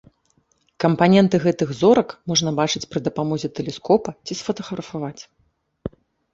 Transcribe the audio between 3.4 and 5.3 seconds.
тэлескопа ці сфатаграфаваць.